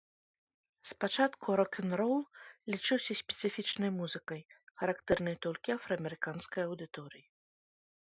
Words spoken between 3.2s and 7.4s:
спецыфічнай музыкай, характэрнай толькі афраамерыканскай аўдыторыі.